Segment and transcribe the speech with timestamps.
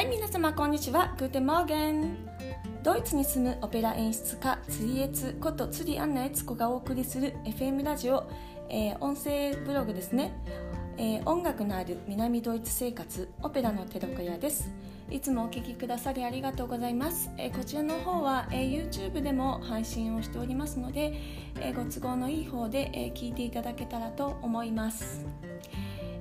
[0.00, 1.14] はい皆様こんにちは。
[1.18, 2.16] グーテモーゲン。
[2.82, 8.26] ドイツに住むオペラ演出家釣りエツこと釣りアンナエツコがお送りする FM ラジオ、
[8.70, 10.32] えー、音声ブログですね、
[10.96, 14.70] えー、音楽のある南ドイツ生活オペラの寺子屋です。
[15.10, 21.12] いつもお聴きくださりありがとうございます、えー、こちらの方は、え YouTube でも配信をしておりますので、
[21.60, 25.26] えご都合のいい方で、え聞いていただけたらと思います。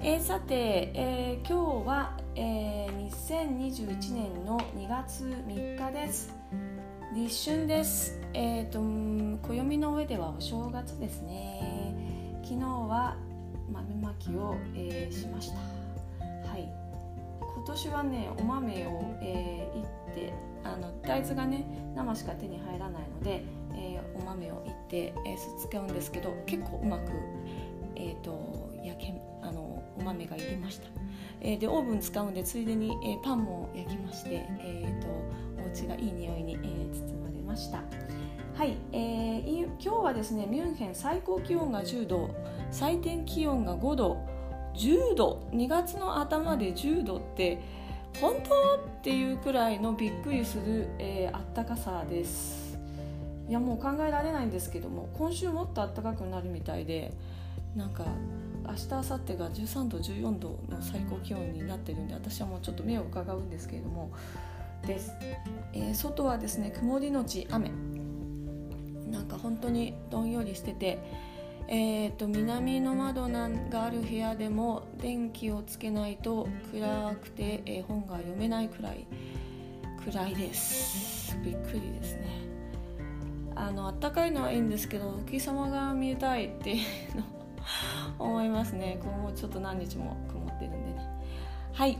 [0.00, 6.32] えー、さて、えー、今日は、えー、2021年の2月3日です。
[7.16, 8.20] 立春です。
[8.32, 8.78] えっ、ー、と
[9.48, 11.96] 暦の上ではお正月ですね。
[12.44, 13.16] 昨日は
[13.72, 15.56] 豆まきを、えー、しました。
[16.48, 16.72] はい。
[17.56, 23.42] 今年はねお豆を、えー、いってあの大豆がね生しか手に入らないので、
[23.74, 27.10] えー、お豆をいって、えー、使うんですけど結構うまく
[27.98, 28.67] えーと、
[30.08, 30.88] 豆が入れました、
[31.40, 35.08] えー、でオーブン使うんでついでに、えー、パンも焼きまして、えーと、
[35.62, 37.82] お家がいい匂いに、えー、包まれました。
[38.54, 42.34] はい、えー、今日はですねミュンヘン最高気温が10度
[42.72, 44.26] 最低気温が5度
[44.74, 47.60] 10度2月の頭で10度って
[48.20, 52.68] 本当っていうくらいのびっくりする、えー、あったかさです。
[53.48, 57.12] いやもう考えられないんですけども今週もっと暖かくなるみたいで
[57.74, 58.04] なんか
[58.68, 64.12] 明日明後日が13度14度の最高気温になってるんで私はもうちょっと目を伺うんですけれども
[64.86, 65.12] です、
[65.72, 67.70] えー、外はですね曇りのち雨。
[69.10, 70.98] なんか本当にどんよりしてて
[71.70, 79.06] えーと、南の窓なんがある部屋でも電気をつけないと暗くて、えー、本が読めないくらい
[80.10, 81.36] 暗いです。
[81.44, 82.26] びっくりですね。
[83.54, 86.80] あの暖かいのはいいんですけどお日様が見えたいってい
[87.12, 87.24] うの。
[88.18, 88.98] 思いますね。
[89.02, 91.06] 今後ちょっと何日も曇ってるんでね。
[91.72, 91.98] はい。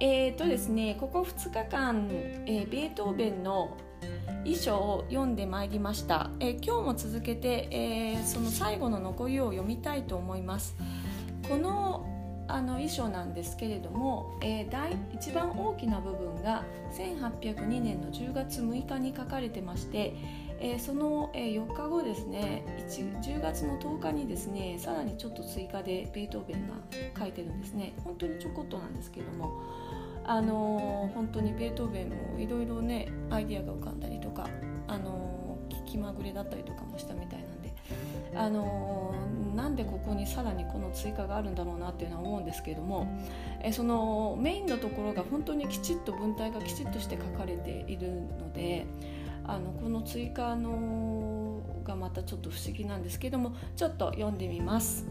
[0.00, 2.08] えーとですねここ2日間、
[2.46, 3.76] えー、ベートーベンの
[4.44, 10.76] 遺書を読んでまいりました、えー、今日も続けて、えー、その最後の残りを読みたいと思います。
[11.48, 12.07] この
[12.48, 20.14] あの遺書なんですけれども、えー、大一番大きな部分が1802年の10月6日に書かれてまして
[20.60, 26.74] えー、その、え4日後ですね10月の10日にですねさらにちょっと追加でベートーベンが
[27.18, 27.94] 書いてるんですね。
[28.04, 29.62] 本当にちょこっとなんですけども
[30.24, 34.48] あのー、本当にベートーベンもいろいろねアイディアが浮かんだりとか
[34.88, 37.57] あのー、気まぐれだったりとかもしたみたいなんで
[38.34, 39.14] あの、
[39.58, 43.08] なんでここにさらにこの追加があるんだろうなっていうのは思うんですけれども、
[43.60, 48.08] えそのメインのところが本当にきちっと文体がきちっとして書かれている
[48.38, 48.86] ので
[49.44, 55.06] あのこの追加のがまたちょっと不思議なんですけどもちょっと読んでみます。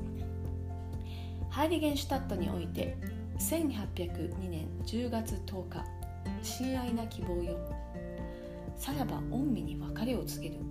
[1.49, 2.97] ハイリゲンシュタットにおいて
[3.39, 5.83] 1802年10月10日
[6.41, 7.57] 親愛な希望よ。
[8.77, 10.61] さらば御身に別れを告げる。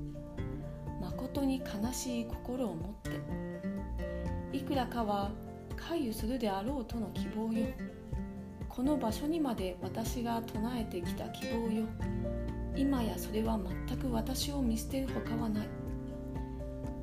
[1.00, 2.92] 誠に悲しい心を持っ
[4.50, 5.30] ていくらかは
[5.76, 7.66] 回遊するであろうとの希望よ。
[8.68, 11.86] この場所にまで私が唱えてきた希望よ。
[12.74, 13.58] 今やそれは
[13.88, 15.68] 全く私を見捨てるほかはない。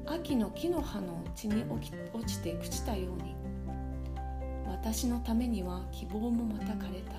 [0.06, 3.36] 秋の木の葉の地に落ちて朽ちたように
[4.68, 7.14] 私のためには希望もまた枯れた。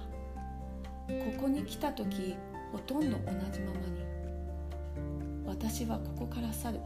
[1.37, 2.37] ここに来た時
[2.73, 4.05] ほとんど同じままに。
[5.57, 6.81] 私はここから去る。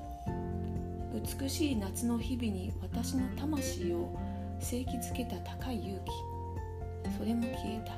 [1.40, 4.14] 美しい夏の日々に私の魂を
[4.60, 7.10] 正気づけた高い勇気。
[7.16, 7.94] それも消えた。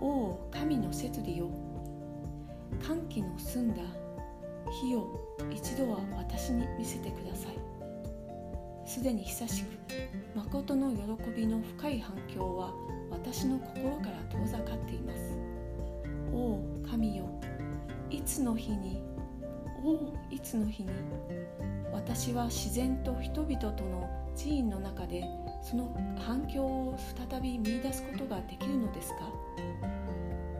[0.00, 1.50] おお神の摂理よ。
[2.82, 3.82] 歓喜の澄んだ
[4.80, 5.20] 火を
[5.54, 7.58] 一度は私に見せてください。
[8.88, 9.68] すでに久しく
[10.34, 12.72] 誠の喜びの深い反響は
[13.10, 15.18] 私の心から遠ざかっています。
[16.32, 17.28] おお神よ。
[18.10, 19.11] いつの日に
[20.30, 20.90] いつの日に
[21.92, 25.24] 私は自然と人々との寺院の中で
[25.62, 26.96] その反響を
[27.30, 29.30] 再び見いだすことができるのですか？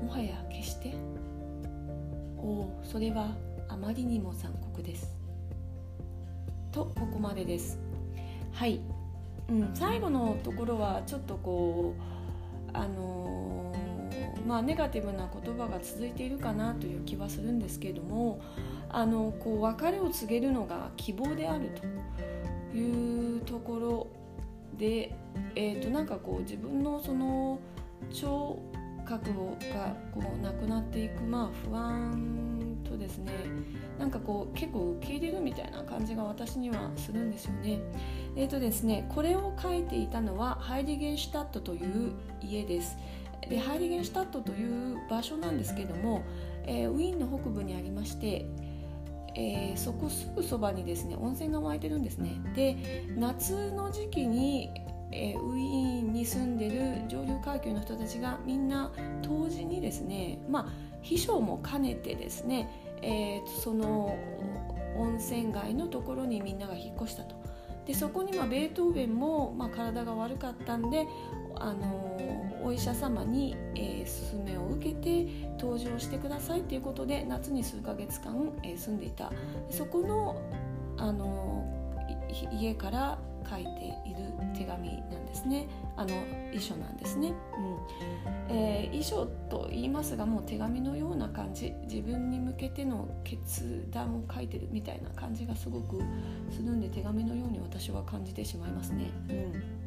[0.04, 0.94] もはや決して？
[2.36, 3.28] おおそれは
[3.68, 5.16] あまりにも残酷です。
[6.72, 7.78] とここまでです。
[8.52, 8.80] はい、
[9.48, 12.02] うん、最後のところはちょっとこう
[12.72, 13.41] あのー、
[14.46, 18.40] まあネガティブな言葉が続いているかなという気はするんですけれども
[18.88, 21.70] あのこう別れを告げるのが希望である
[22.72, 24.06] というところ
[24.78, 25.14] で、
[25.54, 27.58] えー、となんかこう自分のその
[28.12, 28.58] 聴
[29.04, 29.30] 覚
[29.72, 33.32] がこうなくなっていくまあ不安とですね
[33.98, 37.80] なんかこう結構受け入れるみたいな感じが私にはするんですよね。
[38.36, 42.96] えーとですねこれを書いていたのはハイリゲンシュタットという家です。
[43.48, 46.22] でハイリゲンシュタットという場所なんですけども、
[46.64, 48.46] えー、ウィーンの北部にありまして、
[49.34, 52.40] えー、そこすぐそばにですね温泉が湧いてるんですね。
[52.54, 54.70] で夏の時期に、
[55.10, 58.92] えー、ウィーンに住んでる上流階級の人たちがみんな
[59.22, 60.66] 当時にですねまあ
[61.02, 62.70] 秘書も兼ねてですね、
[63.02, 64.16] えー、その
[64.96, 67.34] 温泉街のところにみんなが引っ越したと。
[67.86, 71.06] でそこにまあベートーベンもまあ体が悪かったんで
[71.56, 75.26] あのお医者様に、えー、勧めを受けて
[75.58, 79.32] 登場してくださいということで夏に数ヶ月間、えー、住んでいた。
[79.70, 80.36] そこの
[80.98, 81.68] あの
[82.52, 83.18] 家から
[83.48, 85.68] 書いている手紙なんですね。
[85.96, 86.10] あの
[86.52, 87.32] 遺書なんですね、
[88.48, 88.56] うん。
[88.56, 91.72] えー、遺書と言いますがもう手紙のような感じ。
[91.88, 95.98] 自分に向けての決断を書いてるみたいな感じがすごく
[96.50, 99.10] するんで手紙のように私は感じてしまいますね。
[99.28, 99.82] うん。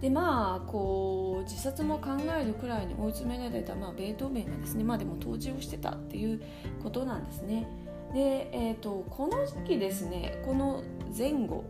[0.00, 6.42] でまあこう自殺も考えるくらいに追い詰められた、まあ、ベートーベンがですねまあでも当時をしてたっていう
[6.82, 7.66] ことなんですね。
[8.12, 10.82] で、えーと、この時期ですねこの
[11.16, 11.64] 前後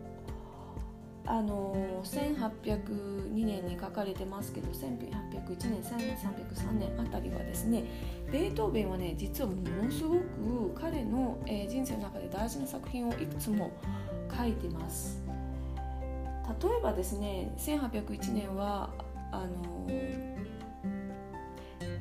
[1.29, 7.83] あの1802年に書かれてますけど1801年1303年あたりはですね
[8.31, 13.71] ベートーベンはね実はものすごく彼の、えー、人生の中で大事な作品をいくつも
[14.35, 15.21] 書いてます。
[16.61, 18.89] 例えばですね1801年は
[19.31, 19.87] あの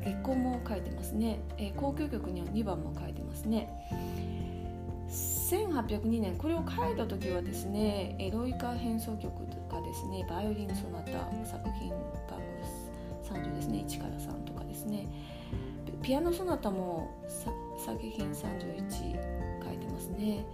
[0.05, 3.69] 月光も書いてますね、えー、交響曲には2番も書いてますね
[5.49, 11.13] 1802年これを書いた時はですねエロイカ変奏曲とかですねバイオリンソナタ
[11.45, 15.07] 作品番号30ですね1から3とかですね
[16.03, 17.11] ピアノソナタも
[17.85, 20.45] 作品31書いてますね。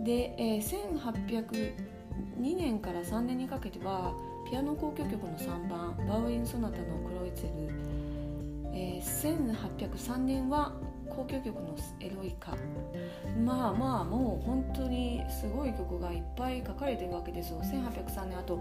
[0.00, 4.12] で、えー、1802年から3年にかけては
[4.50, 7.72] ピアノ交響曲の3番バウイン・ソナタのクロイツェル、
[8.72, 10.72] えー、1803年は
[11.10, 12.56] 交響曲のエロイカ
[13.44, 17.60] まあまあもう本当にすごい曲がいっぱい書かれてるわけですよ。
[17.60, 18.60] 1803年あと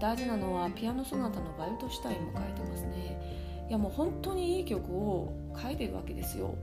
[0.00, 3.66] 大事なのはピアノ・ソナタのバルトシュタインも書いてますね。
[3.68, 6.54] いやもう本当にいい曲を書いてるわけですよ。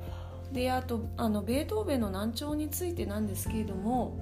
[0.52, 4.18] であとあのベートーベンの難聴についてなんですけれども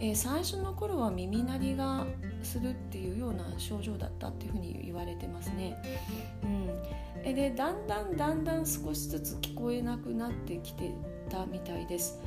[0.00, 2.06] えー、最初の頃は耳鳴りが
[2.42, 5.76] するっていうような症状だったっていうふうに言われてますね。
[7.24, 10.92] うん、でだんだんだんだん少しずつ聞こえなくなってきて
[11.28, 12.20] たみたいです。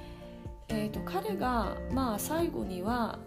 [0.69, 3.19] えーと、彼が、まあ、最後には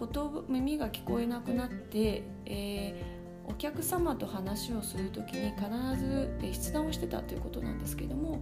[0.00, 0.08] 言
[0.48, 8.40] 耳が聞こえなくなって、えー、お客様と話をする時に必ず筆談をしてたということなんですけども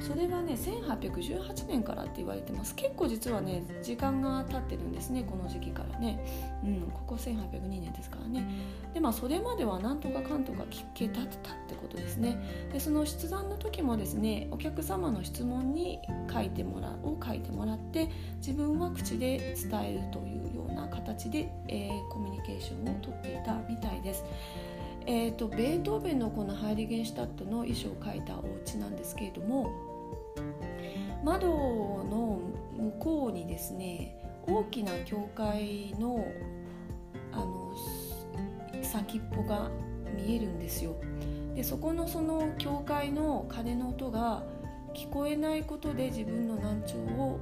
[0.00, 2.74] それはね1818年からって言われてます。
[2.74, 6.24] 結構実はね時間が経ってるんですねこの時期からね、
[6.64, 8.46] うん、ここ1802年ですからね。
[8.94, 12.68] でまあそれまではなんとかかんとか聞けたったってことですね。
[12.72, 16.00] でその筆談の時もですねお客様の質問に
[16.32, 24.24] 書いてもらを書いてもらって自分は口で伝えるというような形で、えー、コミュニケーションをとっていたみたいです。
[25.06, 29.70] えーと、ベートーベンのこのハイリゲンシュタットの衣装を描いたお家なんですけれども
[31.24, 32.40] 窓の
[32.76, 34.16] 向こうにですね
[34.46, 36.24] 大きな教会の
[37.32, 37.72] あの
[38.82, 39.70] 先っぽが
[40.16, 40.96] 見えるんですよ。
[41.54, 44.42] でそこのその教会の鐘の音が
[44.94, 47.38] 聞こえないことで自分の難聴を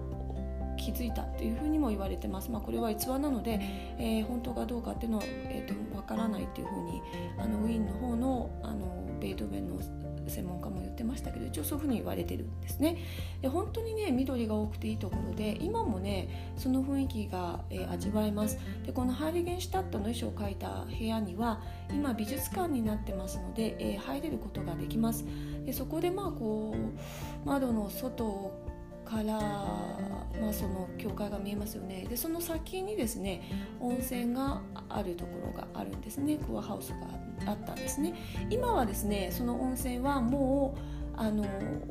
[0.76, 3.61] 気づいたというふうにも言われてます、まあ、これは逸話なので、
[3.99, 5.75] えー、本当かどうかっていうのは、えーと、
[6.09, 7.03] からないっていうふうに
[7.38, 9.81] あのウィーンの方のあのベートーベンの
[10.29, 12.99] 専門家も言ってましたけど一応そういうふうに言われてるんですね。
[13.41, 18.59] で本当にね緑が多くていいところで今もねその雰囲気が、えー、味わえます。
[18.87, 21.61] でこのハイリゲンシュタットの衣装を描いた部屋には
[21.91, 25.25] 今美術館になってますので、えー、入れることができます。
[25.65, 28.67] でそこでまあこう窓の外
[29.09, 32.07] から、まあ、その教会が見えますよね。
[32.09, 33.43] でその先にですね
[33.81, 36.37] 温泉があるところがあるんですね。
[36.37, 38.15] クアハウスがあったんですね。
[38.50, 40.81] 今はですねその温泉はもう
[41.17, 41.45] あの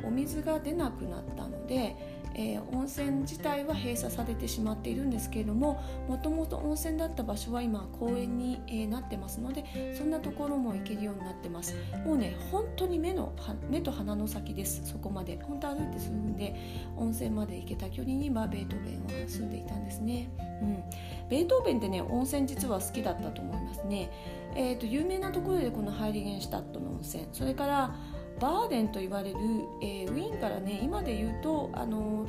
[0.05, 11.75] お水が出なくなったのでえー、温泉自体は閉鎖されてしまっているんですけれどももともと温泉だった場所は今公園に、えー、なってますのでそんなところも行けるようになってます。
[12.05, 13.33] もうね本当に目の
[13.69, 15.39] 目と鼻の先ですそこまで。
[15.47, 16.55] 本当歩いて数分で
[16.95, 20.29] 温泉まで行けた距離に、まあ、ベートーベンは住んでいたんですね、
[20.61, 20.83] うん、
[21.29, 24.11] ベートーベンってね温泉実は好きだったと思いますね。
[24.55, 27.27] えーと、有名なところでこのハイリゲンシュタットの温泉。
[27.31, 27.95] それから
[28.39, 29.37] バーデンと言われる、
[29.81, 32.27] えー、ウィーンからね今で言うとあの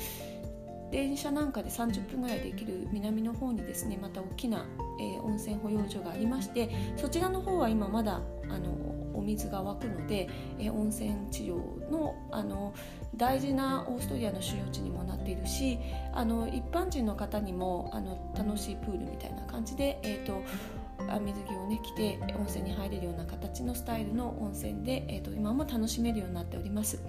[0.90, 4.64] 電車なんかで30分ぐらいで行ける南の方にですねまた大きな、
[5.00, 8.70] えー、温泉保養所がありましてそちらの方は今まだあの
[9.14, 12.72] お水が湧くので、えー、温泉治療のあの
[13.16, 15.78] 大事なオーストリアの主要地にもなっているし
[16.12, 20.42] あの一般人の方にもあの楽しいプールみたいな感じで、えーと
[21.20, 27.00] 水着をね着て温泉に入れるような形のスタイルの温泉で、えーと、今も楽しめるようになっております。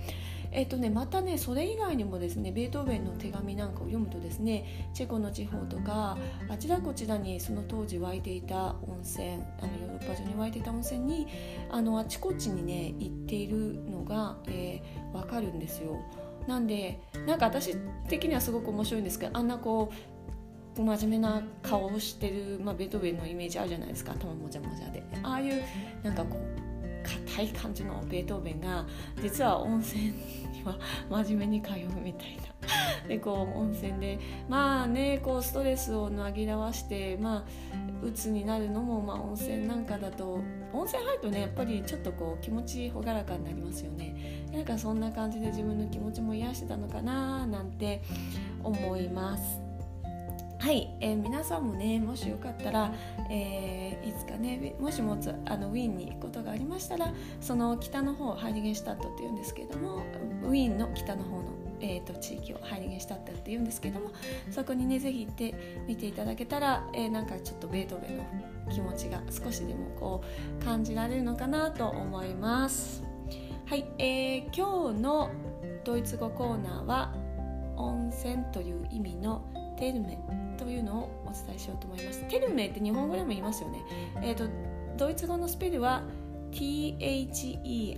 [0.51, 6.17] えーとね、またねそれ以外にもですねベートーベンの手紙なんかを読むとですねチェコの地方とか
[6.49, 9.27] あちらこちらにその当時湧いていた温泉
[9.61, 11.27] あのヨーロッパ中に湧いていた温泉に
[11.69, 15.97] あのあちこちにね行っているのが、えー、分かるんですよ。
[16.47, 17.75] なんでなんか私
[18.07, 20.18] 的にはすごく面白いんですけどあんなこう
[20.83, 24.13] 真面目な顔をしてる、まあ、ベートーベンのイメージあるじゃないですか。
[24.13, 25.03] 頭もじゃもじゃで。
[25.23, 25.63] ああいう
[26.03, 26.69] なんかこう
[27.35, 28.85] 硬い感じのベートーベンが
[29.21, 30.13] 実は温泉
[30.51, 30.77] には
[31.09, 32.49] 真面目に通うみたいな。
[33.07, 37.43] でこう温泉でまあねこうストレスを紛らわしてまあ
[38.03, 40.39] 鬱になるのも、まあ、温泉なんかだと
[40.71, 44.45] 温泉入るとねやっぱりちょっとこう気持ち朗らかになりますよね。
[44.53, 48.01] なんかそんな感じで自分の気持ちも癒してたのかななんて
[48.63, 49.68] 思います。
[50.59, 52.93] はい、えー、皆さんもねもしよかったら、
[53.29, 60.03] えー、いつかねもしもつあのウィーンに行くことがありましたらその北の方ハイリゲンシュタットっていうんですけれども
[60.43, 61.45] ウィーンの北の方の、
[61.79, 64.11] えーと、地域をハイリゲンシュタットっていうんですけども
[64.51, 65.55] そこにねぜひ行って
[65.87, 68.25] 見ていただけたら、えー、なんかちょっとベートーベンの
[68.69, 70.23] 気持ちが少しでもこ
[70.61, 73.03] う感じられるのかなと思います。
[73.65, 75.29] はい、えー、今日の
[75.85, 77.13] ドイツ語コーナーは
[77.79, 79.41] 温泉という意味の
[79.77, 80.19] テルメ
[80.57, 82.23] というのをお伝えしようと思います。
[82.29, 83.81] テルメって日本語でも言いますよね。
[84.21, 84.43] えっ、ー、と
[84.97, 86.03] ドイツ語のスペルは
[86.51, 87.95] THERME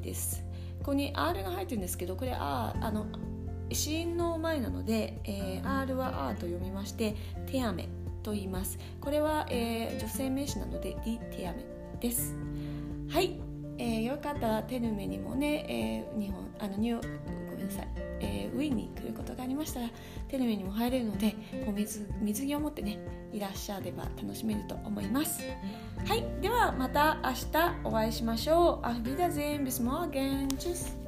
[0.00, 0.42] です。
[0.78, 3.06] ここに R が入ってるんですけどこれ R あの
[3.72, 7.14] 子音の前なので、えー、R は R と読みまして
[7.46, 7.88] テアメ
[8.22, 8.78] と言います。
[9.00, 11.64] これは、えー、女性名詞なのでディテアメ
[12.00, 12.34] です。
[13.08, 13.38] はい、
[13.78, 17.00] えー、よかったらテルメにもね、えー、日本あのニュ
[17.50, 17.88] ごめんなさい。
[18.20, 19.88] えー、ウィーンに来ることがありましたら
[20.28, 21.32] テレビにも入れるので
[21.64, 22.98] こう水水着を持ってね
[23.32, 25.42] いらっしゃれば楽しめると思います。
[26.06, 26.24] はい。
[26.40, 28.86] ではまた明日お会いしましょう。
[28.86, 30.48] アフビダゼンビスモーゲン。
[30.56, 31.03] チュス。